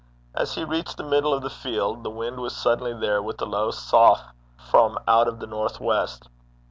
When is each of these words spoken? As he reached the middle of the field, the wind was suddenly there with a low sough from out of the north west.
As 0.33 0.55
he 0.55 0.63
reached 0.63 0.97
the 0.97 1.03
middle 1.03 1.31
of 1.31 1.43
the 1.43 1.49
field, 1.51 2.01
the 2.03 2.09
wind 2.09 2.39
was 2.39 2.57
suddenly 2.57 2.91
there 2.95 3.21
with 3.21 3.39
a 3.39 3.45
low 3.45 3.69
sough 3.69 4.31
from 4.71 4.97
out 5.07 5.27
of 5.27 5.37
the 5.39 5.45
north 5.45 5.79
west. 5.79 6.27